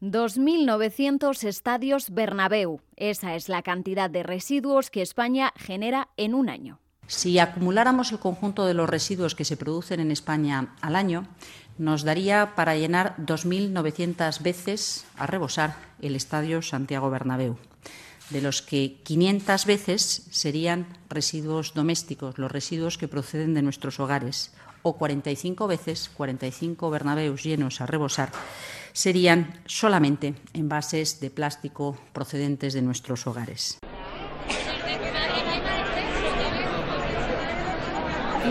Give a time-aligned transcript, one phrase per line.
[0.00, 2.80] 2.900 estadios Bernabéu.
[2.96, 6.78] Esa es la cantidad de residuos que España genera en un año.
[7.06, 11.26] Si acumuláramos el conjunto de los residuos que se producen en España al año,
[11.76, 17.58] nos daría para llenar 2.900 veces a rebosar el estadio Santiago Bernabéu
[18.30, 24.52] de los que 500 veces serían residuos domésticos, los residuos que proceden de nuestros hogares,
[24.82, 28.32] o 45 veces, 45 Bernabéus llenos a rebosar,
[28.92, 33.78] serían solamente envases de plástico procedentes de nuestros hogares.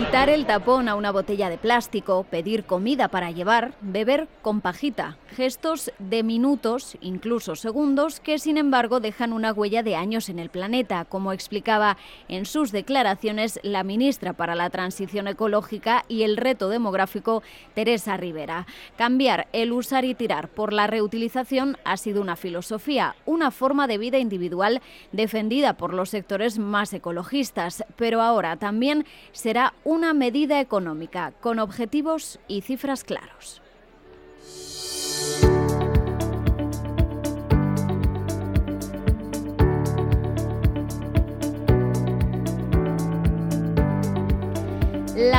[0.00, 5.18] Quitar el tapón a una botella de plástico, pedir comida para llevar, beber con pajita,
[5.36, 10.48] gestos de minutos, incluso segundos, que sin embargo dejan una huella de años en el
[10.48, 16.70] planeta, como explicaba en sus declaraciones la ministra para la Transición Ecológica y el Reto
[16.70, 17.42] Demográfico,
[17.74, 18.66] Teresa Rivera.
[18.96, 23.98] Cambiar el usar y tirar por la reutilización ha sido una filosofía, una forma de
[23.98, 24.80] vida individual
[25.12, 32.38] defendida por los sectores más ecologistas, pero ahora también será una medida económica con objetivos
[32.46, 33.60] y cifras claros.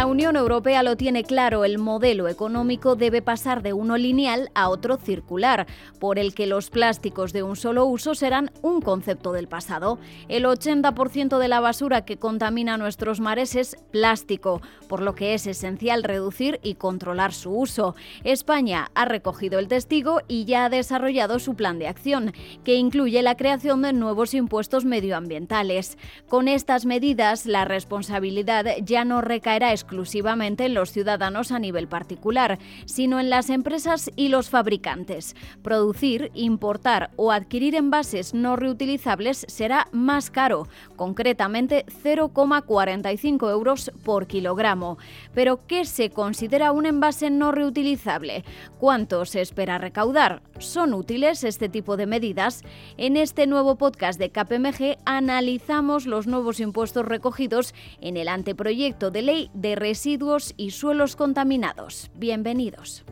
[0.01, 4.69] La Unión Europea lo tiene claro, el modelo económico debe pasar de uno lineal a
[4.69, 5.67] otro circular,
[5.99, 9.99] por el que los plásticos de un solo uso serán un concepto del pasado.
[10.27, 15.45] El 80% de la basura que contamina nuestros mares es plástico, por lo que es
[15.45, 17.93] esencial reducir y controlar su uso.
[18.23, 23.21] España ha recogido el testigo y ya ha desarrollado su plan de acción, que incluye
[23.21, 25.99] la creación de nuevos impuestos medioambientales.
[26.27, 32.59] Con estas medidas, la responsabilidad ya no recaerá exclusivamente en los ciudadanos a nivel particular,
[32.85, 35.35] sino en las empresas y los fabricantes.
[35.61, 44.97] Producir, importar o adquirir envases no reutilizables será más caro, concretamente 0,45 euros por kilogramo.
[45.33, 48.43] Pero, ¿qué se considera un envase no reutilizable?
[48.79, 50.41] ¿Cuánto se espera recaudar?
[50.59, 52.63] ¿Son útiles este tipo de medidas?
[52.97, 59.21] En este nuevo podcast de KPMG analizamos los nuevos impuestos recogidos en el anteproyecto de
[59.21, 62.11] ley de residuos y suelos contaminados.
[62.13, 63.03] Bienvenidos.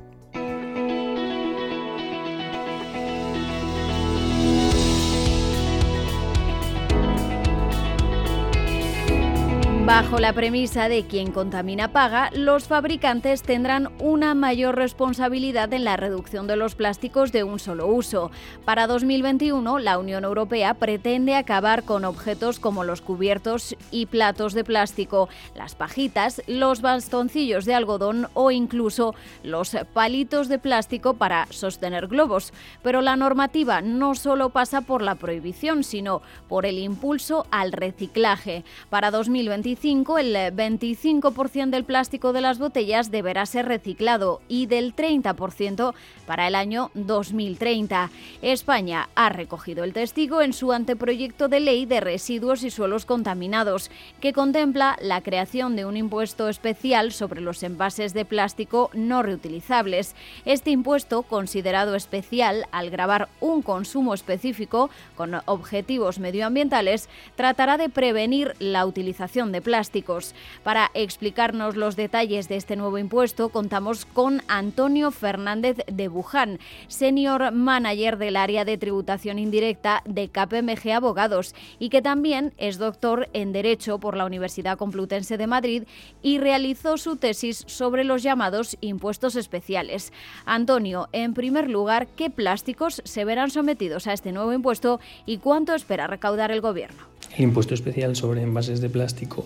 [9.89, 15.97] Bajo la premisa de quien contamina paga, los fabricantes tendrán una mayor responsabilidad en la
[15.97, 18.29] reducción de los plásticos de un solo uso.
[18.65, 24.63] Para 2021, la Unión Europea pretende acabar con objetos como los cubiertos y platos de
[24.63, 32.05] plástico, las pajitas, los bastoncillos de algodón o incluso los palitos de plástico para sostener
[32.05, 32.53] globos.
[32.83, 38.63] Pero la normativa no solo pasa por la prohibición, sino por el impulso al reciclaje.
[38.91, 45.93] Para 2025, el 25% del plástico de las botellas deberá ser reciclado y del 30%
[46.27, 48.09] para el año 2030.
[48.41, 53.89] España ha recogido el testigo en su anteproyecto de ley de residuos y suelos contaminados,
[54.19, 60.13] que contempla la creación de un impuesto especial sobre los envases de plástico no reutilizables.
[60.43, 68.55] Este impuesto, considerado especial al grabar un consumo específico con objetivos medioambientales, tratará de prevenir
[68.59, 70.33] la utilización de plásticos.
[70.63, 76.57] Para explicarnos los detalles de este nuevo impuesto, contamos con Antonio Fernández de Buján,
[76.87, 83.29] senior manager del área de tributación indirecta de KPMG Abogados y que también es doctor
[83.33, 85.83] en Derecho por la Universidad Complutense de Madrid
[86.23, 90.11] y realizó su tesis sobre los llamados impuestos especiales.
[90.45, 95.75] Antonio, en primer lugar, ¿qué plásticos se verán sometidos a este nuevo impuesto y cuánto
[95.75, 97.18] espera recaudar el Gobierno?
[97.35, 99.45] El impuesto especial sobre envases de plástico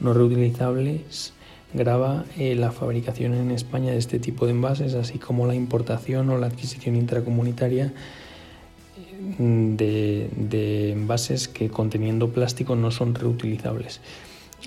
[0.00, 1.32] no reutilizables
[1.74, 6.28] grava eh, la fabricación en España de este tipo de envases, así como la importación
[6.30, 7.92] o la adquisición intracomunitaria
[9.38, 14.00] mm, de, envases que conteniendo plástico no son reutilizables.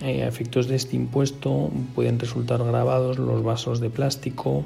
[0.01, 4.65] Eh, a efectos de este impuesto pueden resultar grabados los vasos de plástico,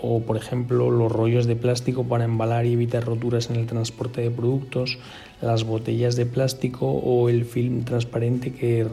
[0.00, 4.20] o por ejemplo los rollos de plástico para embalar y evitar roturas en el transporte
[4.20, 4.98] de productos,
[5.40, 8.86] las botellas de plástico o el film transparente que,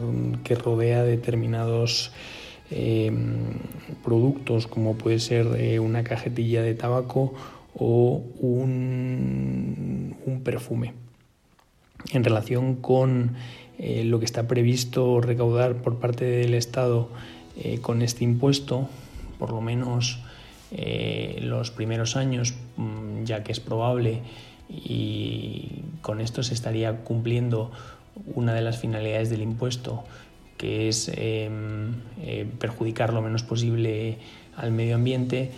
[0.54, 2.12] rodea determinados
[2.70, 3.58] em,
[4.04, 7.34] productos como puede ser eh, una cajetilla de tabaco
[7.74, 10.92] o un, perfume.
[12.12, 13.36] En relación con
[13.78, 17.08] eh, lo que está previsto recaudar por parte del Estado
[17.56, 18.88] eh, con este impuesto,
[19.38, 20.18] por lo menos
[20.74, 24.22] eh, los primeros años, mm, ya que es probable
[24.68, 27.70] y con esto se estaría cumpliendo
[28.34, 30.04] una de las finalidades del impuesto,
[30.56, 34.18] que es em, eh, perjudicar lo menos posible
[34.56, 35.50] al medio ambiente,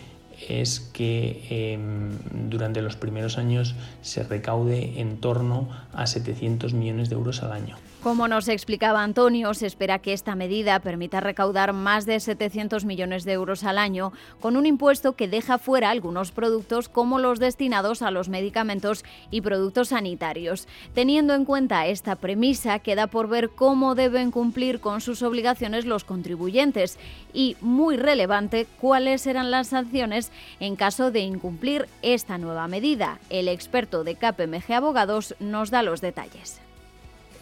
[0.48, 2.10] es que em,
[2.50, 7.76] durante los primeros años se recaude en torno a 700 millones de euros al año.
[8.04, 13.24] Como nos explicaba Antonio, se espera que esta medida permita recaudar más de 700 millones
[13.24, 18.02] de euros al año, con un impuesto que deja fuera algunos productos como los destinados
[18.02, 20.68] a los medicamentos y productos sanitarios.
[20.92, 26.04] Teniendo en cuenta esta premisa, queda por ver cómo deben cumplir con sus obligaciones los
[26.04, 26.98] contribuyentes
[27.32, 30.30] y, muy relevante, cuáles serán las sanciones
[30.60, 33.18] en caso de incumplir esta nueva medida.
[33.30, 36.60] El experto de KPMG Abogados nos da los detalles.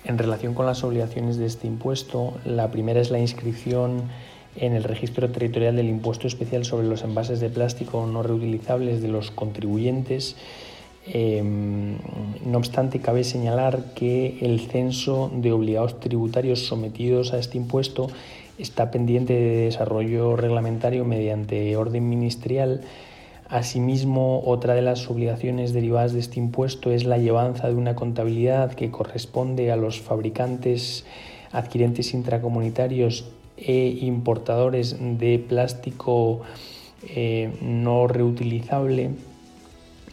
[0.05, 4.11] En relación con las obligaciones de este impuesto, la primera es la inscripción
[4.57, 9.09] en el registro territorial del impuesto especial sobre los envases de plástico no reutilizables de
[9.09, 10.37] los contribuyentes.
[11.07, 11.97] Em,
[12.45, 18.09] no obstante, cabe señalar que el censo de obligados tributarios sometidos a este impuesto
[18.59, 22.83] está pendiente de desarrollo reglamentario mediante orden ministerial
[23.53, 28.73] Asimismo, otra de las obligaciones derivadas de este impuesto es la llevanza de una contabilidad
[28.73, 31.05] que corresponde a los fabricantes,
[31.53, 33.27] adquirentes intracomunitarios
[33.59, 36.41] e importadores de plástico
[37.07, 39.11] eh, no reutilizable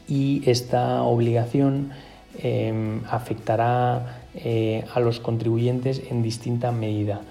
[0.10, 1.92] y esta obligación
[2.40, 7.22] eh, afectará eh, a los contribuyentes en distinta medida.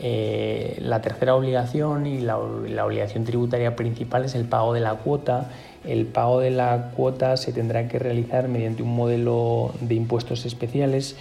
[0.00, 5.50] Eh, la tercera obligación y la, obligación tributaria principal es el pago de la cuota.
[5.84, 11.16] El pago de la cuota se tendrá que realizar mediante un modelo de impuestos especiales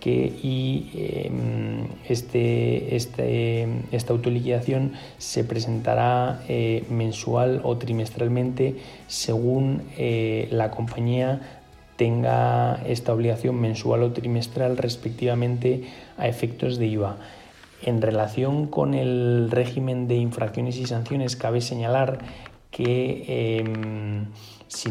[0.00, 8.76] que y em, este, este, esta autoliquidación se presentará eh, mensual o trimestralmente
[9.08, 11.60] según eh, la compañía
[11.96, 15.84] tenga esta obligación mensual o trimestral respectivamente
[16.16, 17.18] a efectos de IVA.
[17.82, 22.18] En relación con el régimen de infracciones y sanciones, cabe señalar
[22.70, 24.26] que em,
[24.68, 24.90] si,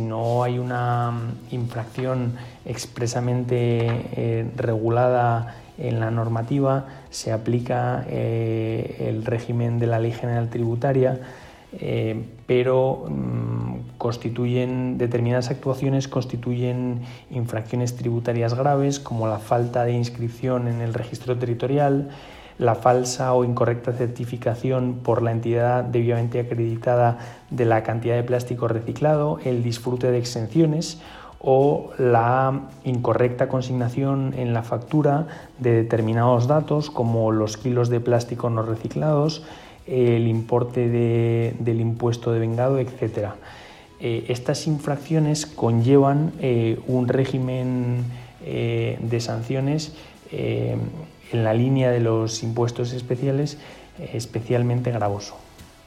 [0.00, 1.12] no, hay una
[1.50, 2.34] infracción
[2.64, 3.86] expresamente
[4.16, 11.20] eh, regulada en la normativa, se aplica eh, el régimen de la Ley General Tributaria,
[11.78, 13.31] eh, pero mm,
[14.02, 21.38] constituyen determinadas actuaciones constituyen infracciones tributarias graves como la falta de inscripción en el registro
[21.38, 22.08] territorial,
[22.58, 27.18] la falsa o incorrecta certificación por la entidad debidamente acreditada
[27.50, 31.00] de la cantidad de plástico reciclado, el disfrute de exenciones
[31.38, 35.28] o la incorrecta consignación en la factura
[35.60, 39.44] de determinados datos como los kilos de plástico no reciclados,
[39.86, 43.34] el importe del impuesto de vengado, etc.
[44.04, 48.02] Eh, estas infracciones conllevan eh, un régimen
[48.44, 49.92] eh, de sanciones
[50.32, 53.58] en la línea de los impuestos especiales
[54.14, 55.36] especialmente gravoso.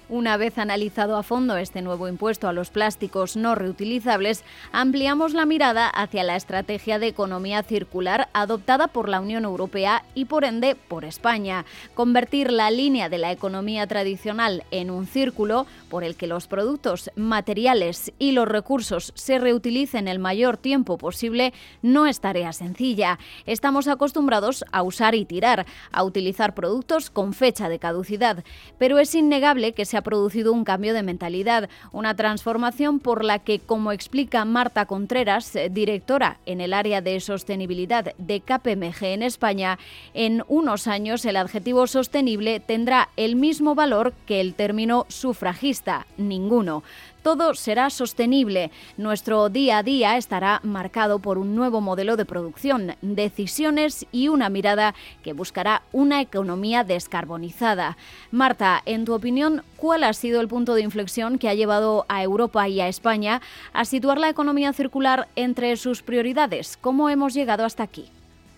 [0.08, 5.48] Una vez analizado a fondo este nuevo impuesto a los plásticos no reutilizables, ampliamos la
[5.48, 10.76] mirada hacia la estrategia de economía circular adoptada por la Unión Europea y por ende
[10.76, 11.66] por España.
[11.96, 17.10] Convertir la línea de la economía tradicional en un círculo por el que los productos,
[17.16, 21.52] materiales y los recursos se reutilicen el mayor tiempo posible
[21.82, 23.18] no es tarea sencilla.
[23.48, 28.44] Estamos acostumbrados a usar y tirar, a utilizar productos con fecha de caducidad,
[28.78, 33.40] pero es innegable que se ha producido un cambio de mentalidad, una transformación por la
[33.40, 39.24] que, como explica Marta Contreras, eh, directora en el área de sostenibilidad de KPMG en
[39.24, 39.80] España,
[40.14, 46.84] en unos años el adjetivo sostenible tendrá el mismo valor que el término sufragista, ninguno
[47.26, 48.70] todo será sostenible.
[48.98, 54.50] Nuestro día a día estará marcado por un nuevo modelo de producción, decisiones y una
[54.50, 57.98] mirada que buscará una economía descarbonizada.
[58.30, 62.22] Marta, en tu opinión, ¿cuál ha sido el punto de inflexión que ha llevado a
[62.22, 63.42] Europa y a España
[63.74, 66.78] a situar la economía circular entre sus prioridades?
[66.80, 68.06] ¿Cómo hemos llegado hasta aquí?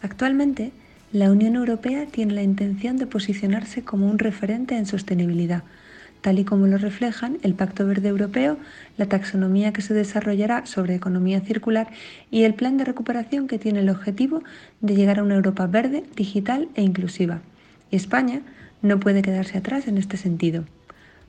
[0.01, 0.74] Actualmente,
[1.13, 5.63] la Unión Europea tiene la intención de posicionarse como un referente en sostenibilidad
[6.27, 8.57] tal y como lo reflejan el Pacto Verde Europeo,
[8.98, 11.88] la taxonomía que se desarrollará sobre economía circular
[12.29, 14.43] y el plan de recuperación que tiene el objetivo
[14.81, 17.39] de llegar a una Europa verde, digital e inclusiva.
[17.91, 18.41] Y España
[18.81, 20.65] no puede quedarse atrás en este sentido.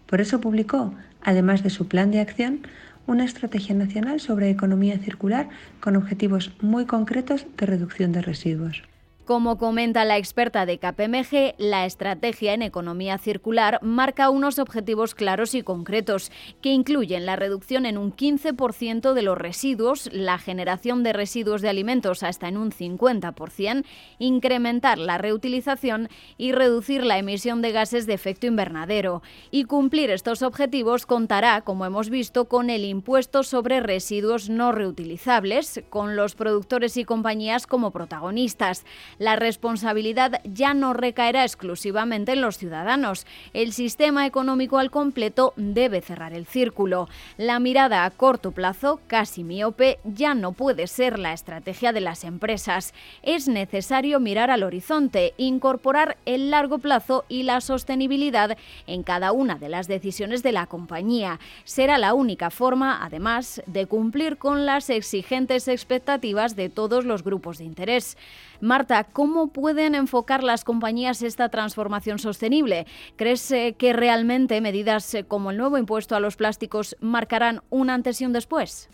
[0.07, 2.67] Por eso publicó, además de su plan de acción,
[3.07, 8.83] una estrategia nacional sobre economía circular con objetivos muy concretos de reducción de residuos.
[9.29, 15.55] Como comenta la experta de KPMG, la estrategia en economía circular marca unos objetivos claros
[15.55, 16.33] y concretos,
[16.63, 21.69] que incluyen la reducción en un 15% de los residuos, la generación de residuos de
[21.69, 23.85] alimentos hasta en un 50%,
[24.19, 26.09] incrementar la reutilización
[26.39, 29.21] y reducir la emisión de gases de efecto invernadero.
[29.51, 35.83] Y cumplir estos objetivos contará, como hemos visto, con el impuesto sobre residuos no reutilizables,
[35.91, 38.87] con los productores y compañías como protagonistas.
[39.19, 43.27] La responsabilidad ya no recaerá exclusivamente en los ciudadanos.
[43.53, 47.09] El sistema económico al completo debe cerrar el círculo.
[47.37, 52.23] La mirada a corto plazo, casi miope, ya no puede ser la estrategia de las
[52.25, 52.95] empresas.
[53.23, 58.57] Es necesario mirar al horizonte, incorporar el largo plazo y la sostenibilidad
[58.87, 61.41] en cada una de las decisiones de la compañía.
[61.65, 67.59] Será la única forma, además, de cumplir con las exigentes expectativas de todos los grupos
[67.59, 68.17] de interés.
[68.61, 72.87] Marta, ¿cómo pueden enfocar las compañías esta transformación sostenible?
[73.17, 77.91] ¿Crees eh, que realmente medidas eh, como el nuevo impuesto a los plásticos marcarán un
[77.91, 78.89] antes y un después?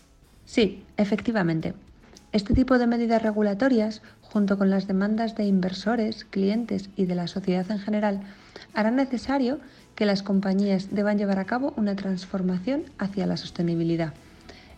[0.45, 1.73] Sí, efectivamente.
[2.31, 7.27] Este tipo de medidas regulatorias, junto con las demandas de inversores, clientes y de la
[7.27, 8.21] sociedad en general,
[8.73, 9.59] harán necesario
[9.95, 14.13] que las compañías deban llevar a cabo una transformación hacia la sostenibilidad.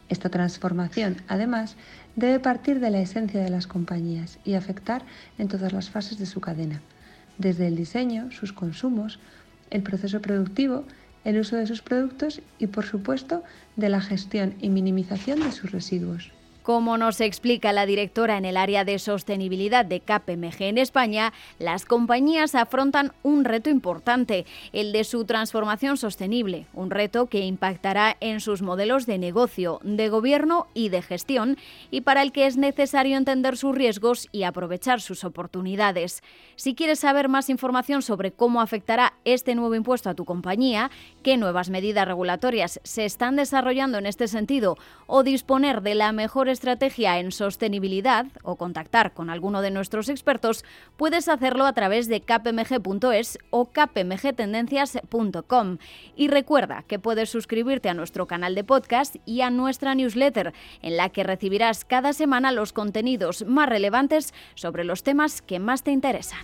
[0.10, 1.75] Esta transformación, además,
[2.17, 5.03] debe partir de la esencia de las compañías y afectar
[5.38, 6.81] en todas las fases de su cadena,
[7.38, 9.19] desde el diseño, sus consumos,
[9.69, 10.83] el proceso productivo,
[11.24, 13.43] el uso de sus productos y, por supuesto,
[13.75, 16.31] de la gestión y minimización de sus residuos.
[16.67, 21.86] Como nos explica la directora en el área de sostenibilidad de KPMG en España, las
[21.86, 28.41] compañías afrontan un reto importante, el de su transformación sostenible, un reto que impactará en
[28.41, 31.57] sus modelos de negocio, de gobierno y de gestión,
[31.89, 36.21] y para el que es necesario entender sus riesgos y aprovechar sus oportunidades.
[36.57, 40.91] Si quieres saber más información sobre cómo afectará este nuevo impuesto a tu compañía,
[41.24, 46.56] qué nuevas medidas regulatorias se están desarrollando en este sentido o disponer de la mejor
[46.57, 50.65] estrategia en sostenibilidad o contactar con alguno de nuestros expertos,
[50.97, 55.77] puedes hacerlo a través de kpmg.es o kpmgtendencias.com.
[56.15, 60.97] Y recuerda que puedes suscribirte a nuestro canal de podcast y a nuestra newsletter, en
[60.97, 65.91] la que recibirás cada semana los contenidos más relevantes sobre los temas que más te
[65.91, 66.39] interesan.